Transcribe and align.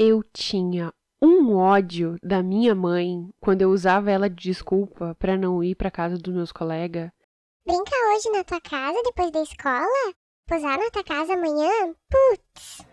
Eu 0.00 0.22
tinha 0.32 0.94
um 1.20 1.56
ódio 1.56 2.14
da 2.22 2.40
minha 2.40 2.72
mãe 2.72 3.28
quando 3.40 3.62
eu 3.62 3.70
usava 3.70 4.12
ela 4.12 4.30
de 4.30 4.36
desculpa 4.36 5.16
para 5.18 5.36
não 5.36 5.60
ir 5.64 5.74
para 5.74 5.90
casa 5.90 6.16
dos 6.16 6.32
meus 6.32 6.52
colegas. 6.52 7.10
Brinca 7.66 7.90
hoje 8.14 8.30
na 8.30 8.44
tua 8.44 8.60
casa 8.60 9.02
depois 9.02 9.32
da 9.32 9.42
escola? 9.42 10.14
Posar 10.46 10.78
na 10.78 10.88
tua 10.92 11.02
casa 11.02 11.34
amanhã? 11.34 11.92
Putz, 12.08 12.86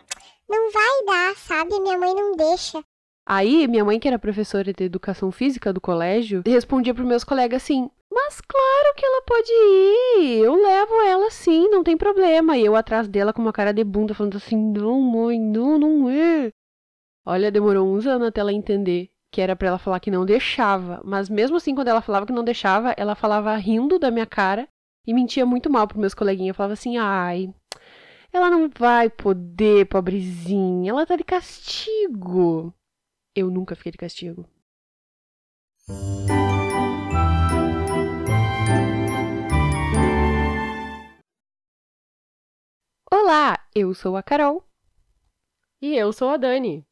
não 0.50 0.72
vai 0.72 1.06
dar, 1.06 1.36
sabe? 1.36 1.80
Minha 1.80 1.96
mãe 1.96 2.12
não 2.16 2.36
deixa. 2.36 2.84
Aí, 3.24 3.68
minha 3.68 3.86
mãe, 3.86 4.00
que 4.00 4.08
era 4.08 4.18
professora 4.18 4.74
de 4.74 4.84
educação 4.84 5.32
física 5.32 5.72
do 5.72 5.80
colégio, 5.80 6.42
respondia 6.44 6.96
para 6.96 7.04
meus 7.04 7.24
colegas 7.24 7.62
assim: 7.62 7.88
Mas 8.12 8.42
claro 8.42 8.96
que 8.96 9.06
ela 9.06 9.22
pode 9.22 9.52
ir, 9.52 10.40
eu 10.44 10.56
levo 10.56 11.02
ela 11.04 11.30
sim, 11.30 11.70
não 11.70 11.84
tem 11.84 11.96
problema. 11.96 12.58
E 12.58 12.66
eu 12.66 12.76
atrás 12.76 13.08
dela 13.08 13.32
com 13.32 13.44
uma 13.44 13.54
cara 13.54 13.72
de 13.72 13.84
bunda, 13.84 14.16
falando 14.16 14.38
assim: 14.38 14.58
Não, 14.58 15.00
mãe, 15.00 15.40
não, 15.40 15.78
não 15.78 16.10
é. 16.10 16.52
Olha, 17.28 17.52
demorou 17.52 17.88
uns 17.92 18.06
anos 18.06 18.28
até 18.28 18.40
ela 18.40 18.54
entender 18.54 19.10
que 19.32 19.42
era 19.42 19.56
para 19.56 19.70
ela 19.70 19.80
falar 19.80 20.00
que 20.00 20.12
não 20.12 20.26
deixava. 20.26 21.02
Mas 21.04 21.28
mesmo 21.28 21.58
assim, 21.58 21.74
quando 21.74 21.88
ela 21.88 22.02
falava 22.02 22.26
que 22.26 22.32
não 22.32 22.44
deixava, 22.44 22.94
ela 22.96 23.16
falava 23.16 23.56
rindo 23.56 23.98
da 23.98 24.12
minha 24.12 24.28
cara 24.28 24.68
e 25.08 25.14
mentia 25.14 25.44
muito 25.44 25.68
mal 25.68 25.88
pros 25.88 26.00
meus 26.00 26.14
coleguinhas. 26.14 26.50
Eu 26.50 26.54
falava 26.54 26.74
assim: 26.74 26.98
Ai, 26.98 27.52
ela 28.32 28.52
não 28.52 28.70
vai 28.70 29.10
poder, 29.10 29.88
pobrezinha, 29.88 30.92
ela 30.92 31.06
tá 31.06 31.16
de 31.16 31.24
castigo. 31.24 32.72
Eu 33.36 33.50
nunca 33.50 33.76
fiquei 33.76 33.92
de 33.92 33.98
castigo. 33.98 34.48
Olá, 43.12 43.68
eu 43.74 43.96
sou 43.96 44.16
a 44.16 44.22
Carol. 44.22 44.64
E 45.82 45.96
eu 45.96 46.14
sou 46.14 46.30
a 46.30 46.38
Dani. 46.38 46.86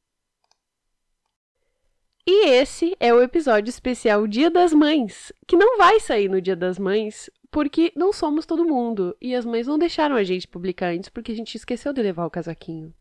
E 2.26 2.48
esse 2.48 2.96
é 3.02 3.14
o 3.14 3.22
episódio 3.22 3.70
especial 3.70 4.26
Dia 4.26 4.50
das 4.50 4.72
Mães, 4.72 5.34
que 5.46 5.58
não 5.58 5.78
vai 5.78 6.00
sair 6.00 6.30
no 6.30 6.40
Dia 6.40 6.56
das 6.56 6.80
Mães, 6.80 7.30
porque 7.52 7.92
não 7.98 8.14
somos 8.14 8.46
todo 8.46 8.66
mundo, 8.66 9.14
e 9.22 9.36
as 9.36 9.46
mães 9.46 9.68
não 9.68 9.78
deixaram 9.78 10.16
a 10.16 10.24
gente 10.24 10.48
publicar 10.48 10.94
antes 10.94 11.10
porque 11.10 11.34
a 11.34 11.36
gente 11.36 11.56
esqueceu 11.56 11.92
de 11.92 12.02
levar 12.02 12.26
o 12.26 12.32
casaquinho. 12.32 12.94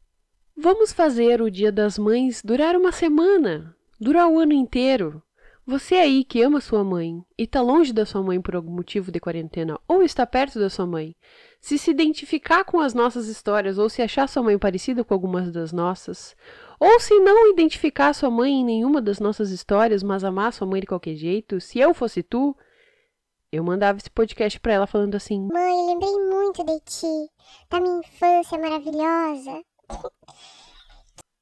Vamos 0.57 0.93
fazer 0.93 1.41
o 1.41 1.49
Dia 1.49 1.71
das 1.71 1.97
Mães 1.99 2.43
durar 2.45 2.75
uma 2.75 2.91
semana, 2.91 3.77
durar 4.01 4.29
o 4.29 4.41
ano 4.41 4.55
inteiro. 4.55 5.23
Você 5.65 5.95
aí 5.95 6.25
que 6.25 6.43
ama 6.43 6.61
sua 6.61 6.83
mãe 6.83 7.25
e 7.39 7.45
está 7.45 7.63
longe 7.63 7.93
da 7.93 8.05
sua 8.05 8.21
mãe 8.21 8.41
por 8.41 8.57
algum 8.57 8.73
motivo 8.73 9.13
de 9.13 9.21
quarentena 9.21 9.79
ou 9.87 10.03
está 10.03 10.27
perto 10.27 10.59
da 10.59 10.69
sua 10.69 10.85
mãe, 10.85 11.15
se 11.61 11.79
se 11.79 11.93
identificar 11.93 12.65
com 12.65 12.81
as 12.81 12.93
nossas 12.93 13.29
histórias 13.29 13.79
ou 13.79 13.89
se 13.89 14.03
achar 14.03 14.29
sua 14.29 14.43
mãe 14.43 14.59
parecida 14.59 15.05
com 15.05 15.15
algumas 15.15 15.53
das 15.53 15.73
nossas, 15.73 16.35
ou 16.83 16.99
se 16.99 17.17
não 17.21 17.49
identificar 17.53 18.13
sua 18.13 18.29
mãe 18.29 18.51
em 18.51 18.65
nenhuma 18.65 19.01
das 19.01 19.21
nossas 19.21 19.51
histórias, 19.51 20.03
mas 20.03 20.25
amar 20.25 20.53
sua 20.53 20.67
mãe 20.67 20.81
de 20.81 20.87
qualquer 20.89 21.15
jeito, 21.15 21.61
se 21.61 21.79
eu 21.79 21.95
fosse 21.95 22.25
tu, 22.25 22.57
eu 23.53 23.63
mandava 23.63 23.99
esse 23.99 24.11
podcast 24.11 24.59
para 24.59 24.73
ela 24.73 24.87
falando 24.89 25.15
assim: 25.15 25.47
Mãe, 25.53 25.87
lembrei 25.87 26.11
muito 26.11 26.65
de 26.65 26.81
ti, 26.81 27.31
da 27.71 27.79
minha 27.79 28.01
infância 28.01 28.59
maravilhosa. 28.59 29.63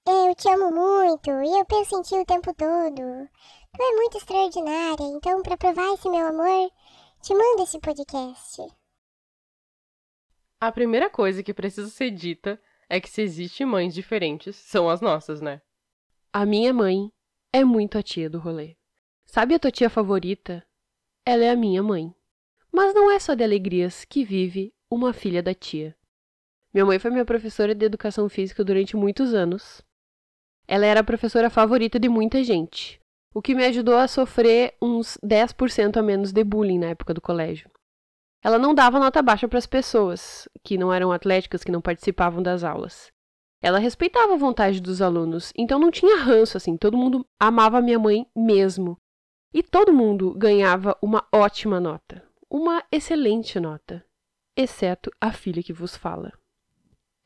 Eu 0.07 0.35
te 0.35 0.47
amo 0.51 0.71
muito 0.73 1.31
e 1.31 1.59
eu 1.59 1.65
penso 1.65 1.99
em 1.99 2.03
ti 2.03 2.15
o 2.17 2.27
tempo 2.27 2.53
todo. 2.53 3.29
Tu 3.77 3.83
é 3.83 3.97
muito 3.97 4.19
extraordinária, 4.19 5.05
então, 5.05 5.43
para 5.43 5.57
provar 5.57 5.95
esse 5.95 6.11
meu 6.11 6.27
amor, 6.27 6.71
te 7.23 7.35
mando 7.35 7.63
esse 7.63 7.81
podcast. 7.81 8.63
A 10.61 10.71
primeira 10.71 11.09
coisa 11.09 11.43
que 11.43 11.55
precisa 11.55 11.89
ser 11.89 12.11
dita 12.11 12.61
é 12.91 13.01
que 13.01 13.09
se 13.09 13.23
existem 13.23 13.65
mães 13.65 13.95
diferentes, 13.95 14.57
são 14.57 14.91
as 14.91 15.01
nossas, 15.01 15.41
né? 15.41 15.63
A 16.33 16.45
minha 16.45 16.75
mãe 16.75 17.11
é 17.53 17.65
muito 17.65 17.97
a 17.97 18.03
tia 18.03 18.29
do 18.29 18.41
rolê. 18.41 18.77
Sabe 19.25 19.55
a 19.55 19.61
tua 19.61 19.71
tia 19.71 19.89
favorita? 19.89 20.67
Ela 21.25 21.45
é 21.45 21.51
a 21.51 21.57
minha 21.57 21.85
mãe. 21.85 22.13
Mas 22.73 22.93
não 22.93 23.09
é 23.09 23.19
só 23.21 23.35
de 23.35 23.45
alegrias 23.45 24.05
que 24.05 24.25
vive 24.25 24.75
uma 24.91 25.13
filha 25.13 25.41
da 25.41 25.55
tia. 25.55 25.97
Minha 26.75 26.85
mãe 26.85 26.99
foi 26.99 27.13
minha 27.13 27.25
professora 27.25 27.75
de 27.75 27.87
educação 27.87 28.29
física 28.29 28.65
durante 28.65 28.97
muitos 28.97 29.35
anos. 29.35 29.83
Ela 30.67 30.87
era 30.87 31.01
a 31.01 31.05
professora 31.05 31.49
favorita 31.49 31.99
de 31.99 32.09
muita 32.09 32.43
gente, 32.43 33.01
o 33.33 33.41
que 33.41 33.55
me 33.55 33.65
ajudou 33.67 33.97
a 33.97 34.09
sofrer 34.09 34.75
uns 34.83 35.17
10% 35.25 35.97
a 35.97 36.03
menos 36.03 36.33
de 36.33 36.43
bullying 36.43 36.79
na 36.79 36.89
época 36.89 37.15
do 37.15 37.21
colégio. 37.21 37.71
Ela 38.43 38.59
não 38.59 38.75
dava 38.75 38.99
nota 38.99 39.23
baixa 39.23 39.47
para 39.47 39.59
as 39.59 39.67
pessoas 39.67 40.49
que 40.65 40.79
não 40.79 40.93
eram 40.93 41.13
atléticas, 41.13 41.63
que 41.63 41.73
não 41.73 41.81
participavam 41.81 42.43
das 42.43 42.65
aulas. 42.65 43.13
Ela 43.63 43.79
respeitava 43.79 44.33
a 44.33 44.39
vontade 44.39 44.81
dos 44.81 45.03
alunos, 45.03 45.53
então 45.57 45.79
não 45.79 45.91
tinha 45.91 46.23
ranço 46.23 46.57
assim, 46.57 46.77
todo 46.77 46.97
mundo 46.97 47.27
amava 47.39 47.83
minha 47.83 47.99
mãe 47.99 48.27
mesmo. 48.35 48.97
E 49.53 49.63
todo 49.63 49.93
mundo 49.93 50.33
ganhava 50.35 50.97
uma 51.03 51.27
ótima 51.33 51.79
nota, 51.79 52.25
uma 52.49 52.83
excelente 52.91 53.61
nota, 53.61 54.05
exceto 54.57 55.11
a 55.21 55.33
filha 55.33 55.63
que 55.63 55.73
vos 55.73 55.97
fala. 55.97 56.33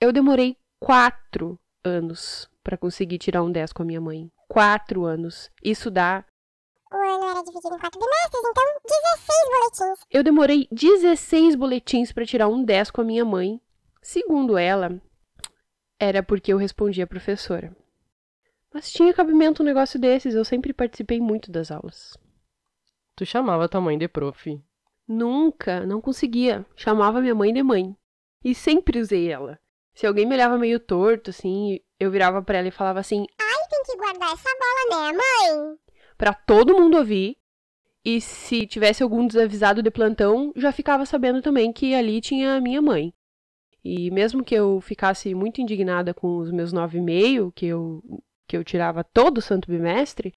Eu 0.00 0.12
demorei 0.12 0.56
quatro 0.80 1.58
anos 1.84 2.48
para 2.62 2.78
conseguir 2.78 3.18
tirar 3.18 3.42
um 3.42 3.52
10 3.52 3.72
com 3.72 3.82
a 3.82 3.86
minha 3.86 4.00
mãe. 4.00 4.30
Quatro 4.48 5.04
anos. 5.04 5.50
Isso 5.62 5.90
dá. 5.90 6.24
Dividido 7.44 7.74
em 7.74 7.78
quatro 7.78 8.00
bimestres, 8.00 8.42
então 8.44 8.64
16 8.86 9.48
boletins. 9.50 10.06
Eu 10.10 10.22
demorei 10.22 10.68
16 10.72 11.54
boletins 11.54 12.12
para 12.12 12.26
tirar 12.26 12.48
um 12.48 12.64
10 12.64 12.90
com 12.90 13.00
a 13.00 13.04
minha 13.04 13.24
mãe. 13.24 13.60
Segundo 14.02 14.56
ela, 14.56 15.00
era 15.98 16.22
porque 16.22 16.52
eu 16.52 16.58
respondia 16.58 17.04
a 17.04 17.06
professora. 17.06 17.74
Mas 18.72 18.90
tinha 18.90 19.14
cabimento 19.14 19.62
um 19.62 19.66
negócio 19.66 20.00
desses, 20.00 20.34
eu 20.34 20.44
sempre 20.44 20.72
participei 20.72 21.20
muito 21.20 21.50
das 21.50 21.70
aulas. 21.70 22.16
Tu 23.14 23.24
chamava 23.24 23.68
tua 23.68 23.80
mãe 23.80 23.96
de 23.96 24.08
prof. 24.08 24.60
Nunca, 25.06 25.86
não 25.86 26.00
conseguia. 26.00 26.66
Chamava 26.74 27.20
minha 27.20 27.34
mãe 27.34 27.52
de 27.52 27.62
mãe. 27.62 27.96
E 28.42 28.54
sempre 28.54 28.98
usei 28.98 29.30
ela. 29.30 29.60
Se 29.94 30.06
alguém 30.06 30.26
me 30.26 30.34
olhava 30.34 30.58
meio 30.58 30.80
torto, 30.80 31.30
assim, 31.30 31.78
eu 32.00 32.10
virava 32.10 32.42
pra 32.42 32.58
ela 32.58 32.68
e 32.68 32.72
falava 32.72 32.98
assim: 32.98 33.24
Ai, 33.40 33.68
tem 33.70 33.82
que 33.84 33.96
guardar 33.96 34.32
essa 34.32 34.48
bola, 34.58 35.12
né, 35.12 35.18
mãe? 35.18 35.78
Pra 36.24 36.32
todo 36.32 36.74
mundo 36.74 36.96
ouvir. 36.96 37.36
E 38.02 38.18
se 38.18 38.66
tivesse 38.66 39.02
algum 39.02 39.26
desavisado 39.26 39.82
de 39.82 39.90
plantão, 39.90 40.54
já 40.56 40.72
ficava 40.72 41.04
sabendo 41.04 41.42
também 41.42 41.70
que 41.70 41.94
ali 41.94 42.18
tinha 42.18 42.54
a 42.54 42.60
minha 42.62 42.80
mãe. 42.80 43.12
E 43.84 44.10
mesmo 44.10 44.42
que 44.42 44.54
eu 44.54 44.80
ficasse 44.80 45.34
muito 45.34 45.60
indignada 45.60 46.14
com 46.14 46.38
os 46.38 46.50
meus 46.50 46.72
nove 46.72 46.96
e 46.96 47.02
meio, 47.02 47.52
que 47.52 47.66
eu, 47.66 48.02
que 48.48 48.56
eu 48.56 48.64
tirava 48.64 49.04
todo 49.04 49.36
o 49.36 49.42
santo 49.42 49.70
bimestre, 49.70 50.32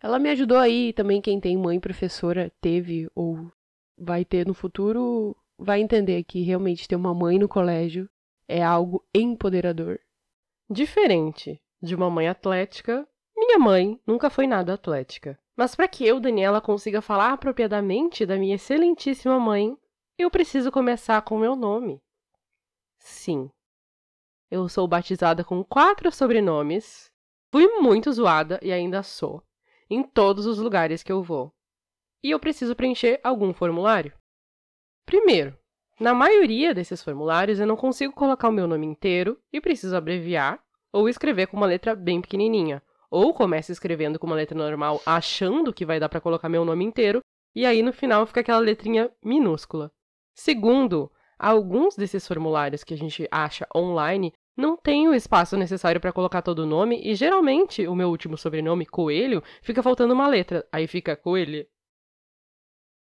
ela 0.00 0.18
me 0.18 0.30
ajudou 0.30 0.56
aí. 0.56 0.94
Também 0.94 1.20
quem 1.20 1.38
tem 1.38 1.54
mãe 1.54 1.78
professora 1.78 2.50
teve 2.58 3.06
ou 3.14 3.52
vai 3.94 4.24
ter 4.24 4.46
no 4.46 4.54
futuro, 4.54 5.36
vai 5.58 5.82
entender 5.82 6.24
que 6.24 6.40
realmente 6.44 6.88
ter 6.88 6.96
uma 6.96 7.12
mãe 7.12 7.38
no 7.38 7.46
colégio 7.46 8.08
é 8.48 8.62
algo 8.62 9.04
empoderador. 9.14 10.00
Diferente 10.70 11.60
de 11.82 11.94
uma 11.94 12.08
mãe 12.08 12.26
atlética, 12.26 13.06
minha 13.56 13.58
mãe 13.58 14.00
nunca 14.06 14.28
foi 14.28 14.46
nada 14.46 14.74
atlética. 14.74 15.38
Mas 15.56 15.74
para 15.74 15.88
que 15.88 16.06
eu, 16.06 16.20
Daniela, 16.20 16.60
consiga 16.60 17.00
falar 17.00 17.32
apropriadamente 17.32 18.26
da 18.26 18.36
minha 18.36 18.56
excelentíssima 18.56 19.40
mãe, 19.40 19.74
eu 20.18 20.30
preciso 20.30 20.70
começar 20.70 21.22
com 21.22 21.38
meu 21.38 21.56
nome. 21.56 22.02
Sim, 22.98 23.50
eu 24.50 24.68
sou 24.68 24.86
batizada 24.86 25.42
com 25.42 25.64
quatro 25.64 26.12
sobrenomes, 26.12 27.10
fui 27.50 27.66
muito 27.80 28.12
zoada 28.12 28.60
e 28.62 28.70
ainda 28.70 29.02
sou, 29.02 29.42
em 29.88 30.02
todos 30.02 30.44
os 30.44 30.58
lugares 30.58 31.02
que 31.02 31.12
eu 31.12 31.22
vou. 31.22 31.50
E 32.22 32.30
eu 32.30 32.38
preciso 32.38 32.76
preencher 32.76 33.20
algum 33.24 33.54
formulário. 33.54 34.12
Primeiro, 35.06 35.56
na 35.98 36.12
maioria 36.12 36.74
desses 36.74 37.02
formulários, 37.02 37.58
eu 37.58 37.66
não 37.66 37.76
consigo 37.76 38.12
colocar 38.12 38.48
o 38.48 38.52
meu 38.52 38.66
nome 38.66 38.86
inteiro 38.86 39.40
e 39.50 39.62
preciso 39.62 39.96
abreviar 39.96 40.62
ou 40.92 41.08
escrever 41.08 41.46
com 41.46 41.56
uma 41.56 41.66
letra 41.66 41.94
bem 41.94 42.20
pequenininha. 42.20 42.82
Ou 43.18 43.32
começo 43.32 43.72
escrevendo 43.72 44.18
com 44.18 44.26
uma 44.26 44.36
letra 44.36 44.54
normal, 44.54 45.00
achando 45.06 45.72
que 45.72 45.86
vai 45.86 45.98
dar 45.98 46.06
para 46.06 46.20
colocar 46.20 46.50
meu 46.50 46.66
nome 46.66 46.84
inteiro, 46.84 47.22
e 47.54 47.64
aí 47.64 47.82
no 47.82 47.90
final 47.90 48.26
fica 48.26 48.40
aquela 48.40 48.58
letrinha 48.58 49.10
minúscula. 49.24 49.90
Segundo, 50.34 51.10
alguns 51.38 51.96
desses 51.96 52.28
formulários 52.28 52.84
que 52.84 52.92
a 52.92 52.96
gente 52.98 53.26
acha 53.30 53.66
online 53.74 54.34
não 54.54 54.76
tem 54.76 55.08
o 55.08 55.14
espaço 55.14 55.56
necessário 55.56 55.98
para 55.98 56.12
colocar 56.12 56.42
todo 56.42 56.58
o 56.58 56.66
nome, 56.66 57.00
e 57.02 57.14
geralmente 57.14 57.88
o 57.88 57.94
meu 57.94 58.10
último 58.10 58.36
sobrenome, 58.36 58.84
Coelho, 58.84 59.42
fica 59.62 59.82
faltando 59.82 60.12
uma 60.12 60.28
letra, 60.28 60.68
aí 60.70 60.86
fica 60.86 61.16
Coelho. 61.16 61.66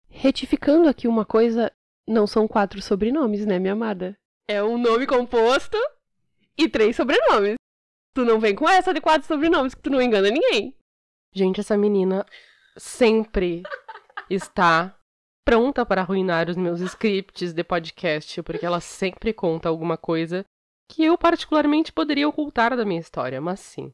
Retificando 0.07 0.87
aqui 0.87 1.09
uma 1.09 1.25
coisa, 1.25 1.73
não 2.07 2.25
são 2.25 2.47
quatro 2.47 2.81
sobrenomes, 2.81 3.45
né, 3.45 3.59
minha 3.59 3.73
amada? 3.73 4.17
É 4.47 4.63
um 4.63 4.77
nome 4.77 5.05
composto 5.05 5.77
e 6.57 6.69
três 6.69 6.95
sobrenomes. 6.95 7.59
Tu 8.13 8.25
não 8.25 8.39
vem 8.39 8.55
com 8.55 8.67
essa 8.67 8.93
de 8.93 9.01
quatro 9.01 9.27
sobrenomes 9.27 9.73
que 9.73 9.81
tu 9.81 9.89
não 9.89 10.01
engana 10.01 10.29
ninguém. 10.29 10.75
Gente, 11.33 11.59
essa 11.59 11.77
menina 11.77 12.25
sempre 12.77 13.63
está 14.29 14.95
pronta 15.45 15.85
para 15.85 16.01
arruinar 16.01 16.49
os 16.49 16.55
meus 16.55 16.79
scripts 16.81 17.53
de 17.53 17.63
podcast, 17.63 18.41
porque 18.43 18.65
ela 18.65 18.79
sempre 18.79 19.33
conta 19.33 19.69
alguma 19.69 19.97
coisa 19.97 20.45
que 20.87 21.03
eu 21.03 21.17
particularmente 21.17 21.91
poderia 21.91 22.27
ocultar 22.27 22.75
da 22.75 22.85
minha 22.85 22.99
história, 22.99 23.39
mas 23.39 23.59
sim. 23.59 23.93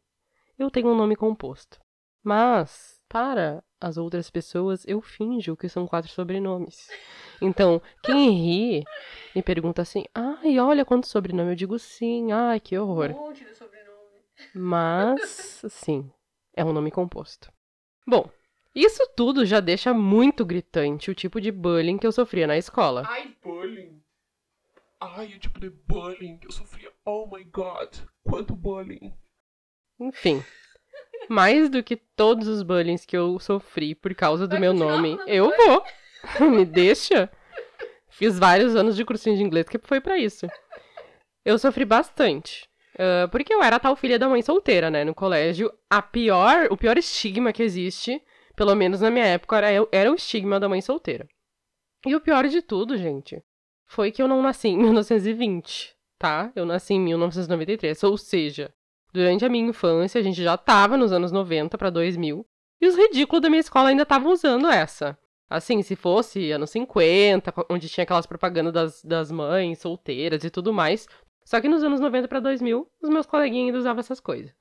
eu 0.58 0.72
tenho 0.72 0.90
um 0.90 0.96
nome 0.96 1.16
composto. 1.16 1.80
Mas, 2.24 3.00
para 3.08 3.64
as 3.80 3.98
outras 3.98 4.32
pessoas, 4.32 4.84
eu 4.88 5.00
finjo 5.00 5.56
que 5.56 5.70
são 5.70 5.86
quatro 5.86 6.10
sobrenomes. 6.10 6.90
Então, 7.40 7.82
quem 8.02 8.32
ri 8.32 8.84
me 9.36 9.44
pergunta 9.44 9.84
assim: 9.84 10.06
ai, 10.14 10.58
olha 10.58 10.84
quanto 10.84 11.08
sobrenome. 11.08 11.52
Eu 11.52 11.56
digo 11.56 11.78
sim, 11.78 12.32
ai, 12.32 12.60
que 12.60 12.78
horror. 12.78 13.12
Um 13.12 13.28
monte 13.28 13.46
de 13.46 13.54
sobrenome. 13.54 13.85
Mas, 14.54 15.62
sim, 15.70 16.12
é 16.56 16.64
um 16.64 16.74
nome 16.74 16.92
composto. 16.92 17.52
Bom, 18.08 18.30
isso 18.74 19.08
tudo 19.16 19.46
já 19.46 19.60
deixa 19.60 19.94
muito 19.94 20.46
gritante 20.46 21.10
o 21.10 21.16
tipo 21.16 21.40
de 21.40 21.52
bullying 21.52 21.98
que 21.98 22.06
eu 22.06 22.12
sofria 22.12 22.46
na 22.46 22.58
escola. 22.58 23.04
Ai, 23.08 23.36
bullying. 23.42 24.02
Ai, 25.00 25.34
o 25.34 25.40
tipo 25.40 25.60
de 25.60 25.70
bullying 25.70 26.38
que 26.38 26.48
eu 26.48 26.52
sofria. 26.52 26.92
Oh 27.06 27.28
my 27.32 27.44
god, 27.46 27.96
quanto 28.24 28.56
bullying. 28.56 29.14
Enfim, 30.00 30.44
mais 31.30 31.70
do 31.70 31.82
que 31.84 31.96
todos 31.96 32.48
os 32.48 32.64
bullying 32.64 32.98
que 32.98 33.16
eu 33.16 33.40
sofri 33.40 33.96
por 33.96 34.14
causa 34.14 34.48
do 34.48 34.52
Vai 34.52 34.60
meu 34.60 34.74
nome, 34.74 35.18
eu 35.26 35.52
vou. 35.56 35.84
Me 36.52 36.66
deixa. 36.66 37.32
Fiz 38.10 38.40
vários 38.40 38.76
anos 38.76 38.96
de 38.96 39.06
cursinho 39.06 39.38
de 39.38 39.44
inglês 39.44 39.68
que 39.68 39.78
foi 39.78 40.02
pra 40.02 40.18
isso. 40.18 40.48
Eu 41.44 41.60
sofri 41.60 41.86
bastante. 41.86 42.70
Ah, 42.98 43.28
porque 43.32 43.54
eu 43.54 43.62
era 43.64 43.76
a 43.78 43.80
tal 43.80 43.96
filha 43.96 44.18
da 44.20 44.28
mãe 44.30 44.42
solteira, 44.42 44.90
né? 44.90 45.04
No 45.04 45.14
colégio, 45.16 45.72
a 45.90 46.02
pior, 46.02 46.68
o 46.72 46.78
pior 46.78 46.98
estigma 46.98 47.52
que 47.54 47.64
existe, 47.64 48.22
pelo 48.56 48.76
menos 48.76 49.02
na 49.02 49.10
minha 49.12 49.26
época, 49.26 49.58
era, 49.58 49.88
era 49.92 50.12
o 50.12 50.16
estigma 50.16 50.60
da 50.60 50.70
mãe 50.70 50.82
solteira. 50.82 51.28
E 52.06 52.16
o 52.16 52.22
pior 52.22 52.48
de 52.48 52.62
tudo, 52.62 52.98
gente, 52.98 53.42
foi 53.88 54.12
que 54.12 54.22
eu 54.22 54.28
não 54.28 54.42
nasci 54.42 54.68
em 54.70 54.78
1920, 54.82 55.96
tá? 56.20 56.52
Eu 56.56 56.66
nasci 56.66 56.94
em 56.94 57.00
1993, 57.00 58.04
ou 58.04 58.18
seja, 58.18 58.74
Durante 59.14 59.46
a 59.46 59.50
minha 59.50 59.70
infância, 59.70 60.20
a 60.20 60.22
gente 60.22 60.44
já 60.44 60.58
tava 60.58 60.98
nos 60.98 61.14
anos 61.14 61.32
90 61.32 61.78
pra 61.78 61.90
2000, 61.90 62.46
e 62.82 62.86
os 62.86 62.98
ridículos 62.98 63.42
da 63.42 63.50
minha 63.50 63.62
escola 63.62 63.88
ainda 63.88 64.04
estavam 64.04 64.30
usando 64.34 64.68
essa. 64.68 65.18
Assim, 65.50 65.82
se 65.82 65.96
fosse 65.96 66.52
anos 66.52 66.70
50, 66.72 67.50
co- 67.54 67.66
onde 67.70 67.88
tinha 67.88 68.04
aquelas 68.04 68.26
propagandas 68.26 68.74
das, 68.74 69.02
das 69.06 69.32
mães 69.32 69.80
solteiras 69.80 70.44
e 70.44 70.50
tudo 70.50 70.74
mais. 70.74 71.08
Só 71.46 71.62
que 71.62 71.70
nos 71.70 71.84
anos 71.84 72.00
90 72.00 72.28
pra 72.28 72.40
2000, 72.40 72.90
os 73.02 73.10
meus 73.10 73.26
coleguinhas 73.26 73.68
ainda 73.68 73.78
usavam 73.78 74.00
essas 74.00 74.20
coisas. 74.20 74.52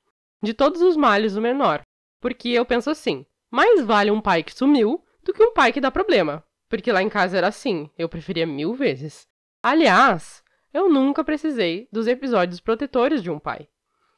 De 0.43 0.53
todos 0.53 0.83
os 0.83 0.97
males, 0.97 1.35
o 1.35 1.41
menor. 1.41 1.83
Porque 2.21 2.51
eu 2.51 2.65
penso 2.65 2.91
assim: 2.91 3.27
mais 3.51 3.85
vale 3.85 4.11
um 4.11 4.21
pai 4.21 4.43
que 4.43 4.55
sumiu 4.55 5.03
do 5.23 5.33
que 5.33 5.43
um 5.43 5.53
pai 5.53 5.73
que 5.73 5.81
dá 5.81 5.91
problema. 5.91 6.45
Porque 6.69 6.93
lá 6.93 7.03
em 7.03 7.09
casa 7.09 7.39
era 7.39 7.49
assim, 7.49 7.91
eu 7.97 8.09
preferia 8.09 8.47
mil 8.47 8.75
vezes. 8.75 9.27
Aliás, 9.63 10.43
eu 10.73 10.89
nunca 10.91 11.25
precisei 11.25 11.89
dos 11.91 12.07
episódios 12.07 12.61
protetores 12.61 13.23
de 13.23 13.31
um 13.31 13.39
pai 13.39 13.69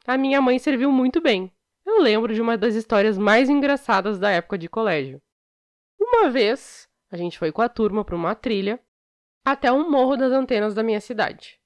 a 0.07 0.17
minha 0.17 0.41
mãe 0.41 0.57
serviu 0.57 0.89
muito 0.89 1.19
bem. 1.19 1.51
Eu 1.85 2.01
lembro 2.01 2.33
de 2.33 2.41
uma 2.41 2.57
das 2.57 2.75
histórias 2.75 3.17
mais 3.17 3.49
engraçadas 3.49 4.17
da 4.17 4.31
época 4.31 4.57
de 4.57 4.69
colégio. 4.69 5.21
Uma 5.99 6.29
vez, 6.29 6.87
a 7.11 7.17
gente 7.17 7.37
foi 7.37 7.51
com 7.51 7.61
a 7.61 7.67
turma 7.67 8.05
para 8.05 8.15
uma 8.15 8.33
trilha 8.33 8.79
até 9.45 9.69
um 9.69 9.89
morro 9.89 10.15
das 10.15 10.31
antenas 10.31 10.73
da 10.73 10.81
minha 10.81 11.01
cidade. 11.01 11.59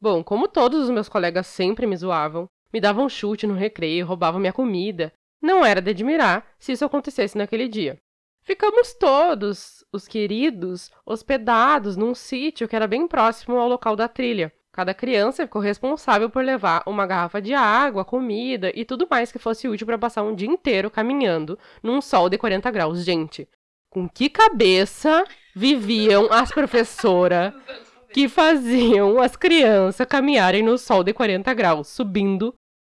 Bom, 0.00 0.22
como 0.22 0.48
todos 0.48 0.84
os 0.84 0.90
meus 0.90 1.08
colegas 1.08 1.46
sempre 1.46 1.86
me 1.86 1.96
zoavam, 1.96 2.48
me 2.72 2.80
davam 2.80 3.08
chute 3.08 3.46
no 3.46 3.54
recreio, 3.54 4.06
roubavam 4.06 4.40
minha 4.40 4.52
comida, 4.52 5.12
não 5.40 5.64
era 5.64 5.80
de 5.80 5.90
admirar 5.90 6.46
se 6.58 6.72
isso 6.72 6.84
acontecesse 6.84 7.36
naquele 7.36 7.68
dia. 7.68 7.98
Ficamos 8.42 8.92
todos, 8.92 9.84
os 9.92 10.06
queridos, 10.06 10.90
hospedados 11.06 11.96
num 11.96 12.14
sítio 12.14 12.68
que 12.68 12.76
era 12.76 12.86
bem 12.86 13.08
próximo 13.08 13.56
ao 13.58 13.68
local 13.68 13.96
da 13.96 14.06
trilha. 14.06 14.52
Cada 14.70 14.92
criança 14.92 15.44
ficou 15.44 15.62
responsável 15.62 16.28
por 16.28 16.44
levar 16.44 16.82
uma 16.84 17.06
garrafa 17.06 17.40
de 17.40 17.54
água, 17.54 18.04
comida 18.04 18.72
e 18.74 18.84
tudo 18.84 19.06
mais 19.08 19.30
que 19.30 19.38
fosse 19.38 19.68
útil 19.68 19.86
para 19.86 19.96
passar 19.96 20.24
um 20.24 20.34
dia 20.34 20.48
inteiro 20.48 20.90
caminhando 20.90 21.58
num 21.82 22.02
sol 22.02 22.28
de 22.28 22.36
40 22.36 22.70
graus. 22.70 23.04
Gente, 23.04 23.48
com 23.88 24.08
que 24.08 24.28
cabeça 24.28 25.24
viviam 25.54 26.26
as 26.32 26.50
professoras 26.50 27.54
que 28.14 28.28
faziam 28.28 29.20
as 29.20 29.34
crianças 29.34 30.06
caminharem 30.06 30.62
no 30.62 30.78
sol 30.78 31.02
de 31.02 31.12
40 31.12 31.52
graus, 31.52 31.88
subindo 31.88 32.54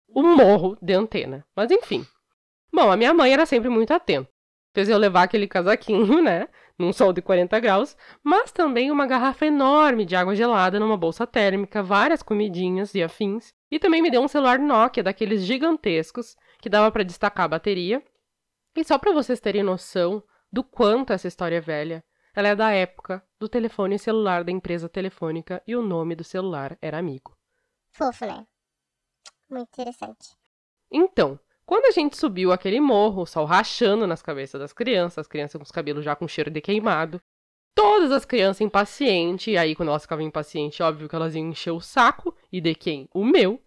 o 0.07 0.23
morro 0.23 0.77
de 0.83 0.93
antena? 0.93 1.43
Mas 1.57 1.71
enfim. 1.71 2.05
Bom, 2.71 2.93
a 2.93 2.99
minha 2.99 3.15
mãe 3.15 3.33
era 3.33 3.47
sempre 3.47 3.71
muito 3.71 3.95
atenta. 3.95 4.29
Fez 4.75 4.91
eu 4.91 4.99
levar 4.99 5.23
aquele 5.23 5.49
casaquinho, 5.49 6.21
né? 6.21 6.47
Num 6.79 6.93
sol 6.93 7.15
de 7.15 7.23
40 7.23 7.59
graus, 7.61 7.97
mas 8.23 8.53
também 8.53 8.91
uma 8.91 9.07
garrafa 9.07 9.47
enorme 9.47 10.05
de 10.05 10.15
água 10.15 10.37
gelada 10.37 10.79
numa 10.79 10.99
bolsa 10.99 11.27
térmica, 11.27 11.83
várias 11.83 12.23
comidinhas 12.23 12.95
e 12.95 13.03
afins, 13.03 13.55
e 13.71 13.79
também 13.79 14.03
me 14.03 14.11
deu 14.11 14.21
um 14.21 14.29
celular 14.29 14.59
Nokia 14.59 15.03
daqueles 15.03 15.45
gigantescos 15.45 16.37
que 16.61 16.69
dava 16.69 16.93
para 16.93 17.03
destacar 17.03 17.47
a 17.47 17.49
bateria. 17.49 18.03
E 18.77 18.85
só 18.85 18.99
para 18.99 19.15
vocês 19.15 19.41
terem 19.41 19.63
noção 19.63 20.23
do 20.53 20.63
quanto 20.63 21.15
essa 21.15 21.27
história 21.27 21.57
é 21.57 21.61
velha, 21.61 22.05
ela 22.37 22.49
é 22.49 22.55
da 22.55 22.71
época 22.71 23.27
do 23.41 23.49
telefone 23.49 23.99
celular 23.99 24.45
da 24.45 24.53
empresa 24.53 24.91
telefônica 24.91 25.63
e 25.67 25.75
o 25.75 25.83
nome 25.83 26.15
do 26.15 26.23
celular 26.23 26.77
era 26.83 26.99
Amigo. 26.99 27.35
Fofo, 27.91 28.27
né? 28.27 28.47
Muito 29.49 29.69
interessante. 29.69 30.37
Então, 30.91 31.41
quando 31.65 31.87
a 31.87 31.91
gente 31.91 32.17
subiu 32.17 32.53
aquele 32.53 32.79
morro, 32.79 33.23
o 33.23 33.27
sol 33.27 33.47
rachando 33.47 34.07
nas 34.07 34.21
cabeças 34.21 34.61
das 34.61 34.73
crianças, 34.73 35.19
as 35.19 35.27
crianças 35.27 35.59
com 35.59 35.65
os 35.65 35.71
cabelos 35.71 36.05
já 36.05 36.15
com 36.15 36.29
cheiro 36.29 36.51
de 36.51 36.61
queimado, 36.61 37.21
todas 37.75 38.13
as 38.13 38.27
crianças 38.27 38.61
impacientes, 38.61 39.47
e 39.49 39.57
aí 39.57 39.75
quando 39.75 39.89
elas 39.89 40.03
ficavam 40.03 40.25
impacientes, 40.25 40.79
óbvio 40.81 41.09
que 41.09 41.17
elas 41.17 41.35
iam 41.35 41.49
encher 41.49 41.71
o 41.71 41.81
saco, 41.81 42.37
e 42.53 42.61
de 42.61 42.75
quem? 42.75 43.09
O 43.15 43.25
meu. 43.25 43.63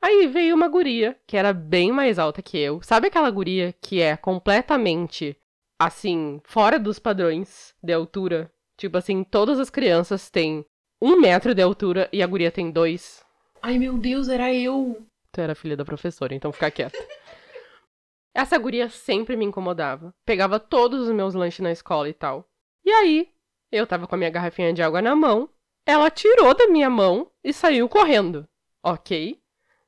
Aí 0.00 0.28
veio 0.28 0.54
uma 0.54 0.68
guria, 0.68 1.18
que 1.26 1.36
era 1.36 1.52
bem 1.52 1.90
mais 1.90 2.18
alta 2.18 2.40
que 2.40 2.58
eu. 2.58 2.80
Sabe 2.82 3.08
aquela 3.08 3.30
guria 3.30 3.74
que 3.80 4.00
é 4.00 4.16
completamente, 4.16 5.36
assim, 5.86 6.40
fora 6.44 6.78
dos 6.78 6.98
padrões 6.98 7.74
de 7.82 7.92
altura? 7.92 8.50
Tipo 8.76 8.98
assim, 8.98 9.22
todas 9.22 9.58
as 9.58 9.70
crianças 9.70 10.30
têm 10.30 10.64
um 11.00 11.20
metro 11.20 11.54
de 11.54 11.62
altura 11.62 12.08
e 12.12 12.22
a 12.22 12.26
guria 12.26 12.50
tem 12.50 12.70
dois. 12.70 13.24
Ai, 13.62 13.78
meu 13.78 13.96
Deus, 13.98 14.28
era 14.28 14.52
eu. 14.52 15.06
Tu 15.32 15.40
era 15.40 15.54
filha 15.54 15.76
da 15.76 15.84
professora, 15.84 16.34
então 16.34 16.52
fica 16.52 16.70
quieta. 16.70 16.98
Essa 18.34 18.58
guria 18.58 18.88
sempre 18.88 19.36
me 19.36 19.44
incomodava. 19.44 20.12
Pegava 20.24 20.58
todos 20.58 21.08
os 21.08 21.14
meus 21.14 21.34
lanches 21.34 21.60
na 21.60 21.70
escola 21.70 22.08
e 22.08 22.12
tal. 22.12 22.48
E 22.84 22.90
aí, 22.90 23.28
eu 23.70 23.86
tava 23.86 24.06
com 24.06 24.14
a 24.14 24.18
minha 24.18 24.30
garrafinha 24.30 24.72
de 24.72 24.82
água 24.82 25.00
na 25.00 25.14
mão. 25.14 25.48
Ela 25.86 26.10
tirou 26.10 26.54
da 26.54 26.66
minha 26.66 26.90
mão 26.90 27.30
e 27.44 27.52
saiu 27.52 27.88
correndo. 27.88 28.48
Ok? 28.82 29.40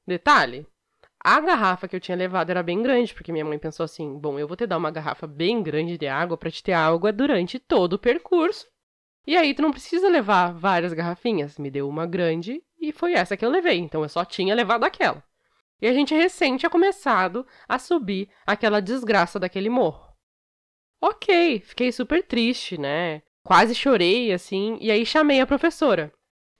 Detalhe: 0.06 0.66
a 1.28 1.40
garrafa 1.40 1.88
que 1.88 1.96
eu 1.96 1.98
tinha 1.98 2.16
levado 2.16 2.50
era 2.50 2.62
bem 2.62 2.80
grande, 2.80 3.12
porque 3.12 3.32
minha 3.32 3.44
mãe 3.44 3.58
pensou 3.58 3.82
assim: 3.82 4.16
bom, 4.16 4.38
eu 4.38 4.46
vou 4.46 4.56
te 4.56 4.64
dar 4.64 4.76
uma 4.76 4.92
garrafa 4.92 5.26
bem 5.26 5.60
grande 5.60 5.98
de 5.98 6.06
água 6.06 6.38
pra 6.38 6.52
te 6.52 6.62
ter 6.62 6.72
água 6.72 7.12
durante 7.12 7.58
todo 7.58 7.94
o 7.94 7.98
percurso. 7.98 8.64
E 9.26 9.36
aí 9.36 9.52
tu 9.52 9.60
não 9.60 9.72
precisa 9.72 10.08
levar 10.08 10.52
várias 10.52 10.92
garrafinhas. 10.92 11.58
Me 11.58 11.68
deu 11.68 11.88
uma 11.88 12.06
grande 12.06 12.62
e 12.80 12.92
foi 12.92 13.14
essa 13.14 13.36
que 13.36 13.44
eu 13.44 13.50
levei. 13.50 13.78
Então 13.78 14.04
eu 14.04 14.08
só 14.08 14.24
tinha 14.24 14.54
levado 14.54 14.84
aquela. 14.84 15.20
E 15.82 15.88
a 15.88 15.92
gente 15.92 16.14
recente 16.14 16.60
tinha 16.60 16.70
começado 16.70 17.44
a 17.68 17.76
subir 17.76 18.30
aquela 18.46 18.80
desgraça 18.80 19.40
daquele 19.40 19.68
morro. 19.68 20.06
Ok, 21.02 21.58
fiquei 21.58 21.90
super 21.90 22.22
triste, 22.22 22.78
né? 22.78 23.20
Quase 23.42 23.74
chorei, 23.74 24.32
assim, 24.32 24.78
e 24.80 24.92
aí 24.92 25.04
chamei 25.04 25.40
a 25.40 25.46
professora. 25.46 26.12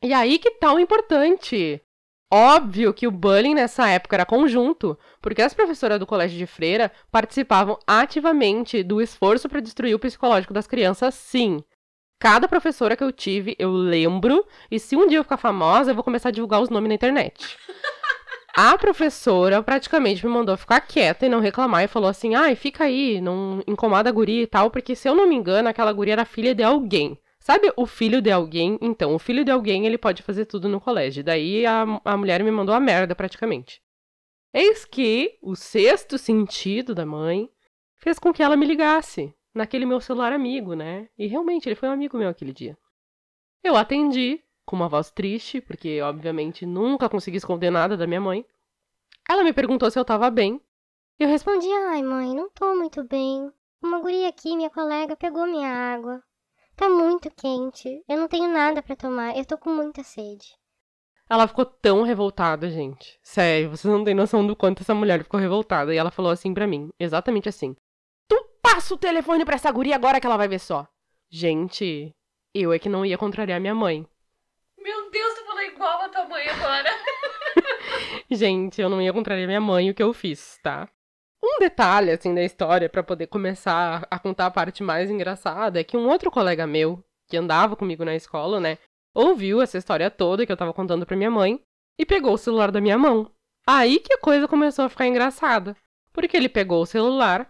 E 0.03 0.13
aí 0.13 0.41
que 0.41 0.51
tá 0.51 0.73
o 0.73 0.81
importante. 0.81 1.81
Óbvio 2.33 2.93
que 2.93 3.07
o 3.07 3.11
bullying 3.11 3.55
nessa 3.55 3.89
época 3.89 4.17
era 4.17 4.27
conjunto, 4.27 4.99
porque 5.23 5.43
as 5.43 5.55
professoras 5.55 5.99
do 6.01 6.07
colégio 6.07 6.37
de 6.37 6.47
freira 6.47 6.91
participavam 7.11 7.79
ativamente 7.87 8.83
do 8.83 9.01
esforço 9.01 9.49
para 9.49 9.61
destruir 9.61 9.95
o 9.95 9.99
psicológico 9.99 10.53
das 10.53 10.67
crianças, 10.67 11.15
sim. 11.15 11.63
Cada 12.19 12.49
professora 12.49 12.97
que 12.97 13.05
eu 13.05 13.13
tive, 13.13 13.55
eu 13.59 13.71
lembro, 13.71 14.45
e 14.71 14.81
se 14.81 14.97
um 14.97 15.07
dia 15.07 15.19
eu 15.19 15.23
ficar 15.23 15.37
famosa, 15.37 15.91
eu 15.91 15.95
vou 15.95 16.03
começar 16.03 16.31
a 16.31 16.33
divulgar 16.33 16.61
os 16.61 16.71
nomes 16.71 16.89
na 16.89 16.95
internet. 16.95 17.57
A 18.59 18.79
professora 18.79 19.63
praticamente 19.63 20.25
me 20.25 20.33
mandou 20.33 20.57
ficar 20.57 20.81
quieta 20.81 21.27
e 21.27 21.29
não 21.29 21.41
reclamar 21.41 21.85
e 21.85 21.89
falou 21.89 22.09
assim: 22.09 22.35
ai, 22.35 22.57
fica 22.57 22.85
aí, 22.85 23.21
não 23.21 23.63
incomoda 23.67 24.09
a 24.09 24.13
guria 24.13 24.43
e 24.43 24.47
tal, 24.47 24.71
porque 24.71 24.97
se 24.97 25.07
eu 25.07 25.15
não 25.15 25.29
me 25.29 25.35
engano, 25.35 25.69
aquela 25.69 25.93
guria 25.93 26.15
era 26.15 26.25
filha 26.25 26.55
de 26.55 26.63
alguém. 26.63 27.21
Sabe 27.47 27.73
o 27.77 27.87
filho 27.87 28.21
de 28.21 28.29
alguém? 28.29 28.77
Então, 28.83 29.15
o 29.15 29.21
filho 29.21 29.45
de 29.45 29.53
alguém 29.53 29.87
ele 29.87 29.97
pode 29.97 30.21
fazer 30.21 30.47
tudo 30.47 30.69
no 30.69 30.81
colégio. 30.81 31.23
Daí 31.23 31.65
a, 31.65 31.85
a 32.05 32.17
mulher 32.17 32.43
me 32.43 32.51
mandou 32.51 32.75
a 32.75 32.81
merda 32.81 33.15
praticamente. 33.15 33.81
Eis 34.53 34.85
que 34.85 35.39
o 35.41 35.55
sexto 35.55 36.19
sentido 36.19 36.93
da 36.93 37.07
mãe 37.07 37.49
fez 37.99 38.19
com 38.19 38.33
que 38.33 38.43
ela 38.43 38.57
me 38.57 38.67
ligasse 38.67 39.33
naquele 39.55 39.87
meu 39.87 40.01
celular 40.01 40.33
amigo, 40.33 40.75
né? 40.75 41.09
E 41.17 41.29
realmente 41.29 41.69
ele 41.69 41.77
foi 41.77 41.89
um 41.89 41.93
amigo 41.93 42.19
meu 42.19 42.29
aquele 42.29 42.53
dia. 42.53 42.77
Eu 43.63 43.77
atendi 43.77 44.43
com 44.65 44.75
uma 44.75 44.89
voz 44.89 45.13
triste, 45.13 45.61
porque 45.61 46.03
obviamente 46.03 46.67
nunca 46.67 47.09
consegui 47.09 47.37
esconder 47.37 47.71
nada 47.71 47.97
da 47.97 48.09
minha 48.09 48.21
mãe. 48.21 48.45
Ela 49.31 49.45
me 49.45 49.53
perguntou 49.53 49.89
se 49.89 49.97
eu 49.97 50.05
tava 50.05 50.29
bem. 50.31 50.61
E 51.17 51.23
eu 51.23 51.29
respondi: 51.29 51.71
ai 51.71 52.03
mãe, 52.03 52.35
não 52.35 52.51
tô 52.51 52.75
muito 52.75 53.05
bem. 53.05 53.53
Uma 53.81 54.01
guria 54.01 54.31
aqui, 54.31 54.57
minha 54.57 54.69
colega, 54.69 55.15
pegou 55.15 55.47
minha 55.47 55.69
água. 55.69 56.21
Tá 56.77 56.91
muito 56.91 57.31
quente. 57.31 58.05
Eu 58.07 58.19
não 58.19 58.29
tenho 58.29 58.49
nada 58.49 58.83
pra 58.83 58.95
tomar. 58.95 59.35
Eu 59.37 59.47
tô 59.47 59.57
com 59.57 59.71
muita 59.71 60.05
sede. 60.05 60.55
Ela 61.29 61.49
ficou 61.49 61.65
tão 61.65 62.03
revoltada, 62.03 62.71
gente. 62.71 63.19
Sério, 63.23 63.71
vocês 63.71 63.93
não 63.93 64.05
têm 64.05 64.15
noção 64.15 64.47
do 64.47 64.55
quanto 64.55 64.83
essa 64.83 64.95
mulher 64.95 65.23
ficou 65.25 65.41
revoltada. 65.41 65.95
E 65.95 65.97
ela 65.97 66.11
falou 66.11 66.31
assim 66.31 66.53
pra 66.53 66.67
mim, 66.67 66.91
exatamente 67.01 67.49
assim: 67.49 67.75
Tu 68.29 68.37
passa 68.63 68.95
o 68.95 68.99
telefone 68.99 69.45
pra 69.45 69.55
essa 69.55 69.73
guria 69.73 69.97
agora 69.97 70.21
que 70.21 70.27
ela 70.27 70.37
vai 70.37 70.47
ver 70.49 70.61
só. 70.61 70.87
Gente, 71.31 72.15
eu 72.55 72.73
é 72.73 72.79
que 72.79 72.91
não 72.91 73.05
ia 73.05 73.19
contrariar 73.19 73.59
minha 73.59 73.75
mãe. 73.75 74.07
Meu 74.79 75.11
Deus, 75.11 75.35
tu 75.35 75.47
falou 75.47 75.63
igual 75.63 76.03
a 76.03 76.09
tua 76.11 76.25
mãe 76.27 76.47
agora. 76.47 76.91
Gente, 78.31 78.81
eu 78.81 78.91
não 78.91 79.01
ia 79.01 79.13
contrariar 79.13 79.47
minha 79.49 79.61
mãe 79.61 79.91
o 79.91 79.95
que 79.95 80.03
eu 80.03 80.13
fiz, 80.13 80.59
tá? 80.63 80.89
Um 81.49 81.61
detalhe, 81.61 82.11
assim, 82.11 82.35
da 82.35 82.43
história, 82.43 82.89
para 82.89 83.05
poder 83.05 83.29
começar 83.29 84.05
a 84.11 84.19
contar 84.19 84.47
a 84.47 84.51
parte 84.51 84.83
mais 84.83 85.09
engraçada, 85.09 85.79
é 85.79 85.85
que 85.85 85.97
um 85.97 86.09
outro 86.09 86.29
colega 86.29 86.67
meu, 86.67 87.05
que 87.29 87.37
andava 87.37 87.77
comigo 87.77 88.05
na 88.05 88.17
escola, 88.17 88.59
né, 88.59 88.79
ouviu 89.15 89.63
essa 89.63 89.79
história 89.79 90.11
toda 90.11 90.45
que 90.45 90.51
eu 90.51 90.57
tava 90.57 90.73
contando 90.73 91.07
pra 91.07 91.17
minha 91.17 91.31
mãe 91.31 91.61
e 91.97 92.05
pegou 92.05 92.35
o 92.35 92.39
celular 92.39 92.73
da 92.73 92.81
minha 92.81 92.99
mão. 92.99 93.31
Aí 93.65 94.01
que 94.01 94.13
a 94.13 94.19
coisa 94.19 94.49
começou 94.49 94.85
a 94.85 94.89
ficar 94.89 95.07
engraçada, 95.07 95.77
porque 96.13 96.37
ele 96.37 96.49
pegou 96.49 96.83
o 96.83 96.87
celular 96.87 97.49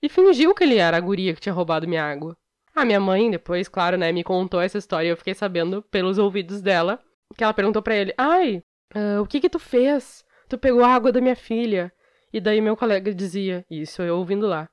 e 0.00 0.08
fingiu 0.08 0.54
que 0.54 0.62
ele 0.62 0.76
era 0.76 0.96
a 0.96 1.00
guria 1.00 1.34
que 1.34 1.40
tinha 1.40 1.52
roubado 1.52 1.88
minha 1.88 2.04
água. 2.04 2.36
A 2.74 2.84
minha 2.84 3.00
mãe, 3.00 3.28
depois, 3.28 3.66
claro, 3.68 3.96
né, 3.96 4.12
me 4.12 4.22
contou 4.22 4.60
essa 4.60 4.78
história 4.78 5.08
e 5.08 5.10
eu 5.10 5.16
fiquei 5.16 5.34
sabendo 5.34 5.82
pelos 5.82 6.16
ouvidos 6.16 6.62
dela 6.62 7.00
que 7.36 7.42
ela 7.42 7.54
perguntou 7.54 7.82
para 7.82 7.96
ele: 7.96 8.14
Ai, 8.16 8.62
uh, 8.94 9.20
o 9.20 9.26
que 9.26 9.40
que 9.40 9.50
tu 9.50 9.58
fez? 9.58 10.24
Tu 10.48 10.58
pegou 10.58 10.84
a 10.84 10.94
água 10.94 11.10
da 11.10 11.20
minha 11.20 11.36
filha. 11.36 11.92
E 12.32 12.40
daí 12.40 12.60
meu 12.60 12.76
colega 12.76 13.14
dizia, 13.14 13.64
isso 13.70 14.02
eu 14.02 14.16
ouvindo 14.16 14.46
lá. 14.46 14.68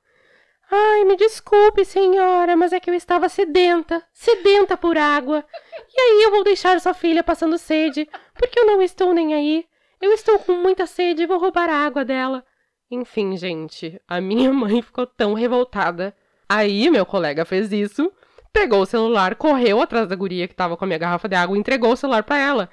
Ai, 0.70 1.04
me 1.04 1.16
desculpe, 1.16 1.84
senhora, 1.84 2.56
mas 2.56 2.72
é 2.72 2.78
que 2.78 2.88
eu 2.88 2.94
estava 2.94 3.28
sedenta, 3.28 4.02
sedenta 4.12 4.76
por 4.76 4.96
água. 4.96 5.44
E 5.92 6.00
aí 6.00 6.22
eu 6.22 6.30
vou 6.30 6.44
deixar 6.44 6.80
sua 6.80 6.94
filha 6.94 7.24
passando 7.24 7.58
sede, 7.58 8.08
porque 8.34 8.58
eu 8.58 8.66
não 8.66 8.80
estou 8.80 9.12
nem 9.12 9.34
aí. 9.34 9.64
Eu 10.00 10.12
estou 10.12 10.38
com 10.38 10.52
muita 10.52 10.86
sede 10.86 11.22
e 11.22 11.26
vou 11.26 11.38
roubar 11.38 11.68
a 11.68 11.84
água 11.84 12.04
dela. 12.04 12.44
Enfim, 12.90 13.36
gente, 13.36 14.00
a 14.06 14.20
minha 14.20 14.52
mãe 14.54 14.80
ficou 14.80 15.06
tão 15.06 15.34
revoltada. 15.34 16.14
Aí 16.48 16.88
meu 16.88 17.04
colega 17.04 17.44
fez 17.44 17.72
isso, 17.72 18.10
pegou 18.52 18.82
o 18.82 18.86
celular, 18.86 19.34
correu 19.34 19.82
atrás 19.82 20.08
da 20.08 20.16
guria 20.16 20.46
que 20.46 20.54
estava 20.54 20.76
com 20.76 20.84
a 20.84 20.86
minha 20.86 20.98
garrafa 20.98 21.28
de 21.28 21.34
água 21.34 21.56
e 21.56 21.60
entregou 21.60 21.92
o 21.92 21.96
celular 21.96 22.22
para 22.22 22.38
ela 22.38 22.70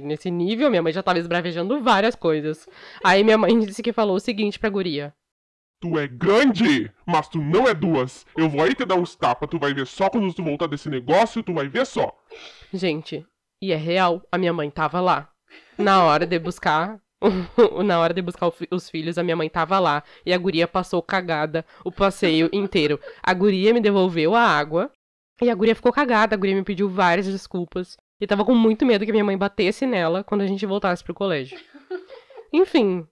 nesse 0.00 0.30
nível, 0.30 0.70
minha 0.70 0.82
mãe 0.82 0.92
já 0.92 1.02
tava 1.02 1.18
esbravejando 1.18 1.80
várias 1.80 2.14
coisas. 2.14 2.68
Aí 3.04 3.24
minha 3.24 3.38
mãe 3.38 3.58
disse 3.60 3.82
que 3.82 3.92
falou 3.92 4.16
o 4.16 4.20
seguinte 4.20 4.58
pra 4.58 4.70
guria. 4.70 5.12
Tu 5.80 5.98
é 5.98 6.06
grande, 6.06 6.92
mas 7.06 7.28
tu 7.28 7.38
não 7.40 7.66
é 7.66 7.72
duas. 7.72 8.26
Eu 8.36 8.50
vou 8.50 8.62
aí 8.62 8.74
te 8.74 8.84
dar 8.84 8.96
uns 8.96 9.16
tapas, 9.16 9.48
tu 9.48 9.58
vai 9.58 9.72
ver 9.72 9.86
só 9.86 10.10
quando 10.10 10.32
tu 10.34 10.44
voltar 10.44 10.66
desse 10.66 10.90
negócio, 10.90 11.42
tu 11.42 11.54
vai 11.54 11.68
ver 11.68 11.86
só. 11.86 12.14
Gente, 12.72 13.26
e 13.62 13.72
é 13.72 13.76
real, 13.76 14.22
a 14.30 14.36
minha 14.36 14.52
mãe 14.52 14.70
tava 14.70 15.00
lá. 15.00 15.30
Na 15.78 16.04
hora 16.04 16.26
de 16.26 16.38
buscar 16.38 17.00
na 17.84 17.98
hora 17.98 18.14
de 18.14 18.22
buscar 18.22 18.50
os 18.70 18.88
filhos, 18.88 19.18
a 19.18 19.22
minha 19.22 19.36
mãe 19.36 19.48
tava 19.48 19.78
lá 19.78 20.02
e 20.24 20.32
a 20.32 20.38
guria 20.38 20.66
passou 20.66 21.02
cagada 21.02 21.64
o 21.84 21.92
passeio 21.92 22.48
inteiro. 22.52 22.98
A 23.22 23.34
guria 23.34 23.74
me 23.74 23.80
devolveu 23.80 24.34
a 24.34 24.42
água 24.42 24.90
e 25.42 25.50
a 25.50 25.54
guria 25.54 25.74
ficou 25.74 25.92
cagada. 25.92 26.34
A 26.34 26.38
guria 26.38 26.54
me 26.54 26.64
pediu 26.64 26.88
várias 26.88 27.26
desculpas. 27.26 27.96
E 28.20 28.26
tava 28.26 28.44
com 28.44 28.54
muito 28.54 28.84
medo 28.84 29.06
que 29.06 29.12
minha 29.12 29.24
mãe 29.24 29.36
batesse 29.36 29.86
nela 29.86 30.22
quando 30.22 30.42
a 30.42 30.46
gente 30.46 30.66
voltasse 30.66 31.02
pro 31.02 31.14
colégio. 31.14 31.58
Enfim, 32.52 33.06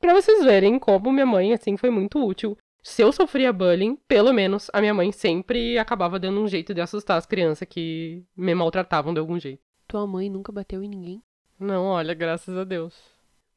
para 0.00 0.14
vocês 0.14 0.44
verem 0.44 0.78
como 0.78 1.12
minha 1.12 1.26
mãe, 1.26 1.52
assim, 1.52 1.76
foi 1.76 1.90
muito 1.90 2.24
útil. 2.24 2.56
Se 2.82 3.02
eu 3.02 3.12
sofria 3.12 3.52
bullying, 3.52 3.96
pelo 4.08 4.32
menos 4.32 4.68
a 4.72 4.80
minha 4.80 4.92
mãe 4.92 5.12
sempre 5.12 5.78
acabava 5.78 6.18
dando 6.18 6.40
um 6.40 6.48
jeito 6.48 6.74
de 6.74 6.80
assustar 6.80 7.16
as 7.16 7.26
crianças 7.26 7.66
que 7.68 8.24
me 8.36 8.54
maltratavam 8.54 9.14
de 9.14 9.20
algum 9.20 9.38
jeito. 9.38 9.62
Tua 9.86 10.06
mãe 10.06 10.28
nunca 10.28 10.50
bateu 10.50 10.82
em 10.82 10.88
ninguém? 10.88 11.22
Não, 11.58 11.84
olha, 11.84 12.14
graças 12.14 12.56
a 12.56 12.64
Deus. 12.64 12.94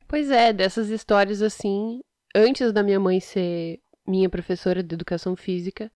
Pois 0.08 0.30
é, 0.30 0.54
dessas 0.54 0.90
histórias 0.90 1.42
assim, 1.42 2.02
antes 2.36 2.72
da 2.72 2.84
minha 2.84 3.00
mãe 3.00 3.20
ser 3.20 3.80
minha 4.08 4.30
professora 4.30 4.84
de 4.84 4.94
educação 4.94 5.36
física, 5.36 5.92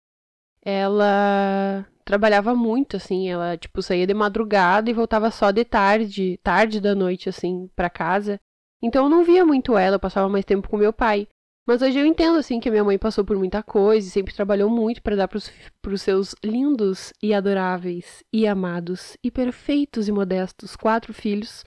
ela 0.64 1.86
trabalhava 2.06 2.56
muito, 2.56 2.98
assim, 2.98 3.30
ela, 3.30 3.58
tipo, 3.58 3.82
saía 3.82 4.08
de 4.08 4.14
madrugada 4.14 4.90
e 4.90 4.94
voltava 4.94 5.30
só 5.32 5.52
de 5.52 5.64
tarde, 5.64 6.40
tarde 6.44 6.82
da 6.82 6.96
noite, 6.96 7.30
assim, 7.30 7.70
para 7.76 7.90
casa. 7.90 8.40
Então 8.82 9.06
eu 9.06 9.10
não 9.10 9.24
via 9.24 9.46
muito 9.46 9.78
ela, 9.78 9.96
eu 9.96 10.00
passava 10.00 10.30
mais 10.30 10.46
tempo 10.46 10.70
com 10.70 10.78
meu 10.78 10.94
pai. 10.94 11.28
Mas 11.68 11.82
hoje 11.82 12.00
eu 12.00 12.06
entendo, 12.06 12.38
assim, 12.38 12.60
que 12.60 12.72
minha 12.72 12.84
mãe 12.84 12.98
passou 12.98 13.24
por 13.24 13.38
muita 13.38 13.62
coisa 13.62 14.08
e 14.08 14.12
sempre 14.12 14.34
trabalhou 14.34 14.70
muito 14.70 15.04
para 15.04 15.16
dar 15.16 15.28
pros, 15.28 15.52
pros 15.82 16.02
seus 16.02 16.34
lindos 16.44 17.14
e 17.22 17.34
adoráveis 17.34 18.24
e 18.34 18.48
amados 18.48 19.16
e 19.24 19.30
perfeitos 19.30 20.08
e 20.08 20.12
modestos 20.12 20.76
quatro 20.76 21.14
filhos 21.14 21.64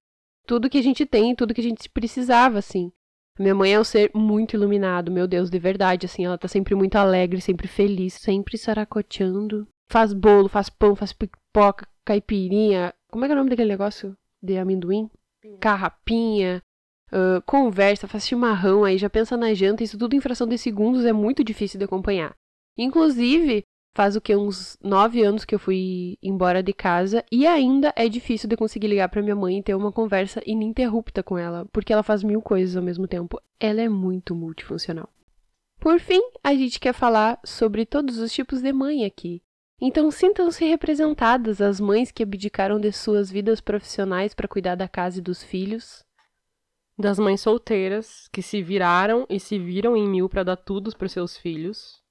tudo 0.47 0.69
que 0.69 0.79
a 0.79 0.83
gente 0.83 1.07
tem, 1.07 1.35
tudo 1.35 1.55
que 1.55 1.61
a 1.61 1.65
gente 1.65 1.89
precisava, 1.89 2.59
assim. 2.59 2.93
Minha 3.39 3.55
mãe 3.55 3.75
é 3.75 3.81
um 3.81 3.85
ser 3.85 4.11
muito 4.15 4.55
iluminado, 4.55 5.11
meu 5.11 5.27
Deus, 5.27 5.49
de 5.49 5.59
verdade, 5.59 6.07
assim, 6.07 6.25
ela 6.25 6.37
tá 6.37 6.47
sempre 6.47 6.75
muito 6.75 6.97
alegre, 6.97 7.41
sempre 7.41 7.67
feliz, 7.67 8.15
sempre 8.15 8.59
saracoteando. 8.59 9.67
Faz 9.91 10.13
bolo, 10.13 10.49
faz 10.49 10.69
pão, 10.69 10.95
faz 10.95 11.13
pipoca, 11.13 11.87
caipirinha. 12.05 12.93
Como 13.11 13.25
é 13.25 13.29
que 13.29 13.33
é 13.33 13.35
o 13.35 13.39
nome 13.39 13.51
daquele 13.51 13.71
negócio 13.71 14.17
de 14.43 14.59
amendoim? 14.59 15.11
Carrapinha. 15.61 16.63
Uh, 17.11 17.43
conversa, 17.45 18.09
faz 18.09 18.27
chimarrão, 18.27 18.85
aí 18.85 18.97
já 18.97 19.11
pensa 19.11 19.37
na 19.37 19.53
janta, 19.53 19.85
isso 19.85 19.99
tudo 19.99 20.17
em 20.17 20.21
fração 20.21 20.47
de 20.47 20.57
segundos 20.57 21.05
é 21.05 21.13
muito 21.13 21.45
difícil 21.45 21.79
de 21.79 21.85
acompanhar. 21.85 22.35
Inclusive, 22.77 23.65
faz 23.95 24.17
o 24.17 24.21
que 24.21 24.35
uns 24.35 24.79
nove 24.83 25.23
anos 25.23 25.45
que 25.45 25.55
eu 25.55 25.59
fui 25.59 26.19
embora 26.23 26.63
de 26.63 26.73
casa 26.73 27.25
e 27.31 27.47
ainda 27.47 27.93
é 27.95 28.09
difícil 28.09 28.49
de 28.49 28.57
conseguir 28.57 28.89
ligar 28.89 29.09
para 29.09 29.23
minha 29.23 29.37
mãe 29.37 29.59
e 29.59 29.63
ter 29.63 29.75
uma 29.75 29.93
conversa 29.93 30.43
ininterrupta 30.47 31.23
com 31.23 31.37
ela, 31.37 31.67
porque 31.73 31.93
ela 31.93 32.03
faz 32.03 32.23
mil 32.23 32.41
coisas 32.41 32.77
ao 32.77 32.83
mesmo 32.83 33.07
tempo. 33.07 33.41
Ela 33.61 33.83
é 33.83 33.89
muito 33.89 34.35
multifuncional. 34.35 35.09
Por 35.79 35.99
fim, 35.99 36.21
a 36.43 36.55
gente 36.55 36.79
quer 36.79 36.95
falar 36.95 37.41
sobre 37.45 37.85
todos 37.85 38.19
os 38.19 38.33
tipos 38.33 38.63
de 38.63 38.73
mãe 38.73 39.05
aqui. 39.05 39.43
Então 39.81 40.11
sintam-se 40.13 40.65
representadas 40.65 41.61
as 41.61 41.81
mães 41.81 42.13
que 42.13 42.23
abdicaram 42.23 42.79
de 42.79 42.93
suas 42.93 43.31
vidas 43.31 43.61
profissionais 43.61 44.33
para 44.33 44.47
cuidar 44.47 44.77
da 44.77 44.87
casa 44.87 45.19
e 45.19 45.23
dos 45.23 45.43
filhos, 45.43 46.05
das 46.97 47.19
mães 47.19 47.41
solteiras 47.41 48.29
que 48.29 48.43
se 48.43 48.63
viraram 48.63 49.27
e 49.29 49.41
se 49.41 49.59
viram 49.59 49.97
em 49.97 50.09
mil 50.09 50.29
para 50.29 50.45
dar 50.45 50.57
tudo 50.57 50.97
para 50.97 51.09
seus 51.09 51.37
filhos, 51.37 52.02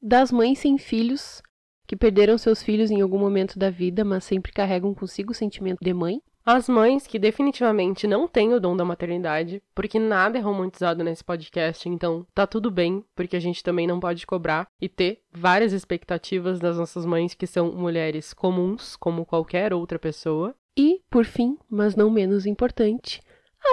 das 0.00 0.30
mães 0.32 0.58
sem 0.58 0.78
filhos, 0.78 1.42
que 1.86 1.96
perderam 1.96 2.36
seus 2.36 2.62
filhos 2.62 2.90
em 2.90 3.00
algum 3.00 3.18
momento 3.18 3.58
da 3.58 3.70
vida, 3.70 4.04
mas 4.04 4.24
sempre 4.24 4.52
carregam 4.52 4.94
consigo 4.94 5.32
o 5.32 5.34
sentimento 5.34 5.78
de 5.82 5.94
mãe. 5.94 6.20
As 6.44 6.66
mães 6.66 7.06
que 7.06 7.18
definitivamente 7.18 8.06
não 8.06 8.26
têm 8.26 8.54
o 8.54 8.60
dom 8.60 8.74
da 8.74 8.84
maternidade, 8.84 9.62
porque 9.74 9.98
nada 9.98 10.38
é 10.38 10.40
romantizado 10.40 11.04
nesse 11.04 11.22
podcast, 11.22 11.86
então 11.88 12.26
tá 12.34 12.46
tudo 12.46 12.70
bem, 12.70 13.04
porque 13.14 13.36
a 13.36 13.40
gente 13.40 13.62
também 13.62 13.86
não 13.86 14.00
pode 14.00 14.26
cobrar 14.26 14.66
e 14.80 14.88
ter 14.88 15.20
várias 15.30 15.74
expectativas 15.74 16.58
das 16.58 16.78
nossas 16.78 17.04
mães 17.04 17.34
que 17.34 17.46
são 17.46 17.72
mulheres 17.72 18.32
comuns, 18.32 18.96
como 18.96 19.26
qualquer 19.26 19.74
outra 19.74 19.98
pessoa. 19.98 20.54
E, 20.74 21.02
por 21.10 21.26
fim, 21.26 21.58
mas 21.68 21.94
não 21.94 22.10
menos 22.10 22.46
importante, 22.46 23.20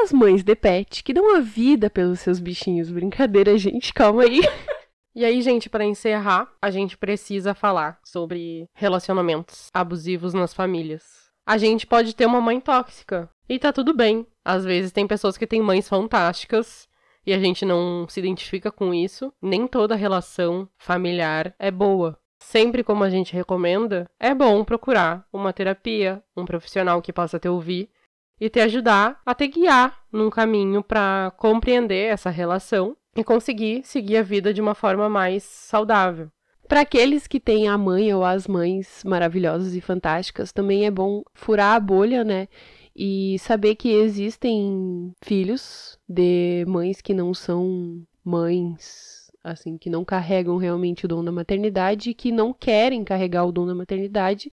as 0.03 0.11
mães 0.11 0.43
de 0.43 0.55
pet 0.55 1.01
que 1.01 1.13
dão 1.13 1.35
a 1.35 1.39
vida 1.39 1.89
pelos 1.89 2.19
seus 2.19 2.39
bichinhos. 2.39 2.91
Brincadeira, 2.91 3.57
gente, 3.57 3.93
calma 3.93 4.23
aí. 4.23 4.41
E 5.15 5.23
aí, 5.23 5.41
gente, 5.41 5.69
para 5.69 5.85
encerrar, 5.85 6.51
a 6.61 6.69
gente 6.69 6.97
precisa 6.97 7.55
falar 7.55 7.97
sobre 8.03 8.67
relacionamentos 8.73 9.69
abusivos 9.73 10.33
nas 10.33 10.53
famílias. 10.53 11.31
A 11.45 11.57
gente 11.57 11.87
pode 11.87 12.13
ter 12.13 12.25
uma 12.25 12.41
mãe 12.41 12.59
tóxica 12.59 13.29
e 13.47 13.57
tá 13.57 13.71
tudo 13.71 13.93
bem. 13.93 14.27
Às 14.43 14.65
vezes 14.65 14.91
tem 14.91 15.07
pessoas 15.07 15.37
que 15.37 15.47
têm 15.47 15.61
mães 15.61 15.87
fantásticas 15.87 16.89
e 17.25 17.33
a 17.33 17.39
gente 17.39 17.63
não 17.63 18.05
se 18.09 18.19
identifica 18.19 18.69
com 18.69 18.93
isso. 18.93 19.31
Nem 19.41 19.67
toda 19.67 19.95
relação 19.95 20.67
familiar 20.77 21.55
é 21.57 21.71
boa. 21.71 22.19
Sempre 22.41 22.83
como 22.83 23.01
a 23.03 23.09
gente 23.09 23.33
recomenda, 23.33 24.09
é 24.19 24.33
bom 24.33 24.65
procurar 24.65 25.25
uma 25.31 25.53
terapia, 25.53 26.21
um 26.35 26.43
profissional 26.43 27.01
que 27.01 27.13
possa 27.13 27.39
te 27.39 27.47
ouvir 27.47 27.89
e 28.37 28.49
te 28.49 28.59
ajudar 28.59 29.21
a 29.25 29.33
te 29.33 29.47
guiar 29.47 29.97
num 30.11 30.29
caminho 30.29 30.83
para 30.83 31.31
compreender 31.37 32.11
essa 32.11 32.29
relação 32.29 32.97
e 33.15 33.23
conseguir 33.23 33.83
seguir 33.83 34.17
a 34.17 34.23
vida 34.23 34.53
de 34.53 34.61
uma 34.61 34.75
forma 34.75 35.09
mais 35.09 35.43
saudável. 35.43 36.29
Para 36.67 36.81
aqueles 36.81 37.27
que 37.27 37.39
têm 37.39 37.67
a 37.67 37.77
mãe 37.77 38.13
ou 38.13 38.25
as 38.25 38.47
mães 38.47 39.03
maravilhosas 39.05 39.75
e 39.75 39.81
fantásticas, 39.81 40.51
também 40.51 40.85
é 40.85 40.91
bom 40.91 41.23
furar 41.33 41.75
a 41.75 41.79
bolha, 41.79 42.23
né? 42.23 42.47
E 42.95 43.37
saber 43.39 43.75
que 43.75 43.89
existem 43.89 45.13
filhos 45.21 45.99
de 46.09 46.65
mães 46.67 47.01
que 47.01 47.13
não 47.13 47.33
são 47.33 48.03
mães, 48.23 49.31
assim, 49.43 49.77
que 49.77 49.89
não 49.89 50.03
carregam 50.03 50.57
realmente 50.57 51.05
o 51.05 51.07
dom 51.07 51.23
da 51.23 51.31
maternidade, 51.31 52.15
que 52.15 52.31
não 52.31 52.51
querem 52.51 53.03
carregar 53.03 53.45
o 53.45 53.51
dom 53.51 53.67
da 53.67 53.75
maternidade. 53.75 54.51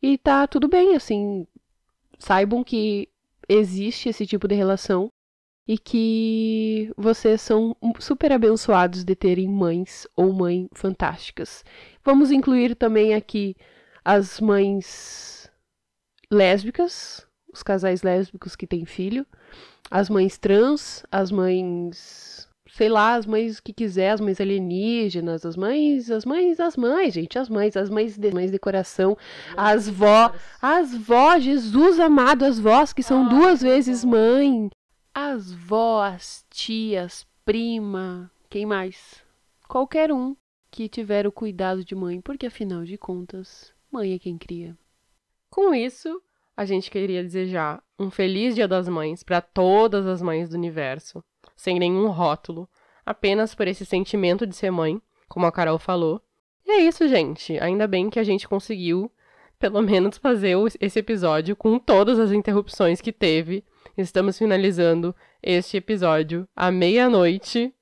E 0.00 0.16
tá 0.16 0.46
tudo 0.46 0.68
bem, 0.68 0.94
assim. 0.94 1.46
Saibam 2.18 2.62
que 2.62 3.08
existe 3.48 4.08
esse 4.08 4.24
tipo 4.24 4.46
de 4.46 4.54
relação 4.54 5.10
e 5.66 5.78
que 5.78 6.92
vocês 6.96 7.40
são 7.40 7.76
super 7.98 8.32
abençoados 8.32 9.04
de 9.04 9.14
terem 9.14 9.48
mães 9.48 10.06
ou 10.16 10.32
mães 10.32 10.68
fantásticas. 10.74 11.64
Vamos 12.04 12.30
incluir 12.30 12.74
também 12.74 13.14
aqui 13.14 13.56
as 14.04 14.40
mães 14.40 15.50
lésbicas, 16.30 17.26
os 17.52 17.62
casais 17.62 18.02
lésbicos 18.02 18.56
que 18.56 18.66
têm 18.66 18.84
filho, 18.84 19.26
as 19.90 20.08
mães 20.08 20.38
trans, 20.38 21.04
as 21.10 21.30
mães, 21.30 22.48
sei 22.72 22.88
lá, 22.88 23.14
as 23.14 23.26
mães 23.26 23.60
que 23.60 23.72
quiser, 23.72 24.10
as 24.10 24.20
mães 24.20 24.40
alienígenas, 24.40 25.44
as 25.44 25.56
mães, 25.56 26.10
as 26.10 26.24
mães, 26.24 26.60
as 26.60 26.76
mães, 26.76 27.12
gente, 27.12 27.38
as 27.38 27.48
mães, 27.48 27.76
as 27.76 27.90
mães 27.90 28.16
de, 28.16 28.32
mães 28.32 28.50
de 28.50 28.58
coração, 28.58 29.16
as 29.56 29.88
vó, 29.88 30.32
as 30.62 30.94
vó, 30.94 31.38
Jesus 31.38 31.98
amado, 31.98 32.44
as 32.44 32.58
vós 32.58 32.92
que 32.92 33.02
são 33.02 33.28
duas 33.28 33.60
vezes 33.60 34.04
mãe, 34.04 34.70
as 35.14 35.52
vós, 35.52 36.44
tias, 36.50 37.26
prima, 37.44 38.30
quem 38.48 38.64
mais? 38.64 39.22
Qualquer 39.68 40.12
um 40.12 40.36
que 40.70 40.88
tiver 40.88 41.26
o 41.26 41.32
cuidado 41.32 41.84
de 41.84 41.94
mãe, 41.94 42.20
porque 42.20 42.46
afinal 42.46 42.84
de 42.84 42.96
contas, 42.96 43.72
mãe 43.90 44.14
é 44.14 44.18
quem 44.18 44.38
cria. 44.38 44.76
Com 45.48 45.74
isso, 45.74 46.22
a 46.56 46.64
gente 46.64 46.90
queria 46.90 47.22
desejar 47.22 47.82
um 47.98 48.10
feliz 48.10 48.54
Dia 48.54 48.68
das 48.68 48.88
Mães 48.88 49.22
para 49.22 49.40
todas 49.40 50.06
as 50.06 50.22
mães 50.22 50.48
do 50.48 50.54
universo, 50.54 51.24
sem 51.56 51.78
nenhum 51.78 52.08
rótulo, 52.08 52.68
apenas 53.04 53.54
por 53.54 53.66
esse 53.66 53.84
sentimento 53.84 54.46
de 54.46 54.54
ser 54.54 54.70
mãe, 54.70 55.02
como 55.28 55.46
a 55.46 55.52
Carol 55.52 55.78
falou. 55.78 56.22
E 56.64 56.70
é 56.70 56.80
isso, 56.82 57.08
gente. 57.08 57.58
Ainda 57.58 57.88
bem 57.88 58.08
que 58.08 58.20
a 58.20 58.24
gente 58.24 58.46
conseguiu, 58.46 59.10
pelo 59.58 59.82
menos, 59.82 60.18
fazer 60.18 60.56
esse 60.80 60.98
episódio 61.00 61.56
com 61.56 61.78
todas 61.78 62.18
as 62.18 62.30
interrupções 62.30 63.00
que 63.00 63.12
teve. 63.12 63.64
Estamos 63.96 64.38
finalizando 64.38 65.14
este 65.42 65.76
episódio 65.76 66.48
à 66.54 66.70
meia-noite. 66.70 67.74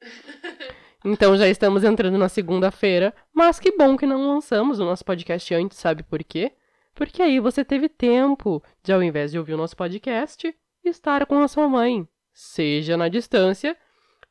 Então 1.05 1.37
já 1.37 1.49
estamos 1.49 1.85
entrando 1.85 2.19
na 2.19 2.29
segunda-feira, 2.29 3.15
mas 3.33 3.61
que 3.61 3.77
bom 3.77 3.97
que 3.97 4.07
não 4.07 4.27
lançamos 4.27 4.81
o 4.81 4.85
nosso 4.85 5.05
podcast 5.05 5.55
antes, 5.55 5.79
sabe 5.79 6.03
por 6.03 6.23
quê? 6.25 6.53
Porque 6.95 7.23
aí 7.23 7.38
você 7.38 7.65
teve 7.65 7.88
tempo 7.88 8.62
de, 8.83 8.93
ao 8.93 9.03
invés 9.03 9.31
de 9.31 9.38
ouvir 9.38 9.55
o 9.55 9.57
nosso 9.57 9.77
podcast, 9.77 10.53
estar 10.85 11.25
com 11.27 11.41
a 11.41 11.49
sua 11.49 11.69
mãe, 11.69 12.07
seja 12.33 12.97
na 12.97 13.09
distância, 13.09 13.77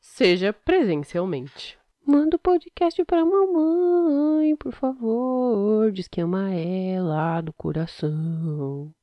seja 0.02 0.52
presencialmente. 0.52 1.78
Manda 2.06 2.36
o 2.38 2.40
podcast 2.40 3.04
pra 3.06 3.26
mamãe, 3.26 4.56
por 4.56 4.72
favor. 4.72 5.92
Diz 5.92 6.08
que 6.08 6.22
ama 6.22 6.54
ela 6.54 7.42
do 7.42 7.52
coração. 7.54 8.94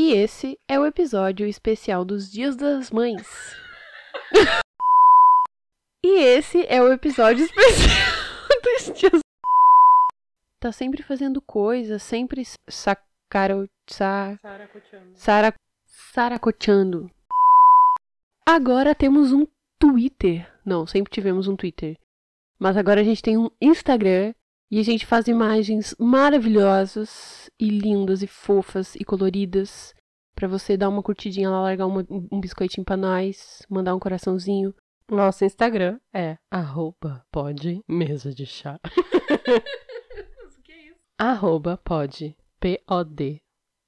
E 0.00 0.12
esse 0.12 0.56
é 0.68 0.78
o 0.78 0.86
episódio 0.86 1.44
especial 1.44 2.04
dos 2.04 2.30
Dias 2.30 2.54
das 2.54 2.88
Mães. 2.88 3.26
e 6.06 6.20
esse 6.22 6.64
é 6.68 6.80
o 6.80 6.92
episódio 6.92 7.44
especial 7.44 8.06
dos 8.62 8.96
Dias 8.96 9.20
tá 10.60 10.70
sempre 10.70 11.02
fazendo 11.02 11.42
coisas, 11.42 12.00
sempre 12.00 12.44
sacaro, 12.70 13.68
sa, 13.88 14.38
sara, 15.16 15.52
saracoteando. 15.84 17.10
Agora 18.46 18.94
temos 18.94 19.32
um 19.32 19.48
Twitter. 19.80 20.48
Não, 20.64 20.86
sempre 20.86 21.10
tivemos 21.10 21.48
um 21.48 21.56
Twitter. 21.56 21.98
Mas 22.56 22.76
agora 22.76 23.00
a 23.00 23.04
gente 23.04 23.20
tem 23.20 23.36
um 23.36 23.50
Instagram 23.60 24.32
e 24.70 24.78
a 24.78 24.82
gente 24.82 25.06
faz 25.06 25.26
imagens 25.28 25.94
maravilhosas 25.98 27.50
e 27.58 27.68
lindas 27.68 28.22
e 28.22 28.26
fofas 28.26 28.94
e 28.96 29.04
coloridas 29.04 29.94
para 30.34 30.46
você 30.46 30.76
dar 30.76 30.88
uma 30.88 31.02
curtidinha 31.02 31.50
lá, 31.50 31.60
largar 31.62 31.86
uma, 31.86 32.06
um 32.08 32.40
biscoitinho 32.40 32.84
pra 32.84 32.96
nós, 32.96 33.66
mandar 33.68 33.94
um 33.94 33.98
coraçãozinho. 33.98 34.74
Nosso 35.10 35.44
Instagram 35.44 35.98
é 36.14 36.36
arroba 36.50 37.24
pode 37.32 37.82
mesa 37.88 38.32
de 38.32 38.46
chá. 38.46 38.78
arroba 41.18 41.76
pode, 41.78 42.36
P-O-D, 42.60 43.42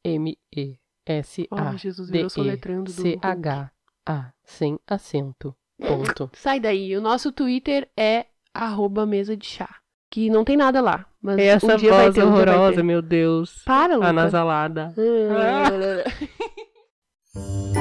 M-E-S-A, 0.05 1.73
oh, 1.73 1.77
Jesus, 1.77 2.11
virou 2.11 2.29
soletrando 2.29 2.85
do 2.85 2.91
C-H-A, 2.91 4.33
sem 4.43 4.81
acento, 4.87 5.55
ponto. 5.79 6.31
Sai 6.35 6.59
daí, 6.59 6.97
o 6.97 7.01
nosso 7.01 7.31
Twitter 7.31 7.89
é 7.97 8.27
arroba 8.53 9.07
mesa 9.07 9.37
de 9.37 9.47
chá, 9.47 9.81
que 10.11 10.29
não 10.29 10.45
tem 10.45 10.57
nada 10.57 10.81
lá. 10.81 11.07
Mas 11.23 11.39
Essa 11.39 11.75
um 11.75 11.77
dia 11.77 11.91
voz 11.91 12.03
vai 12.03 12.13
ter, 12.13 12.25
um 12.25 12.33
horrorosa, 12.33 12.77
ter. 12.77 12.83
meu 12.83 13.01
Deus. 13.01 13.63
Para, 13.65 13.95
Luca. 13.95 14.09
Anasalada. 14.09 14.93
Ah. 14.97 15.71